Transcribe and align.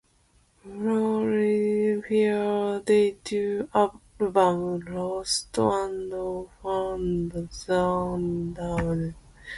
Burke 0.65 1.27
released 1.27 2.07
her 2.09 2.81
debut 2.83 3.69
album, 3.71 4.79
"Lost 4.85 5.55
and 5.59 6.49
Found", 6.63 7.31
through 7.31 7.47
Dagmusic. 7.47 9.13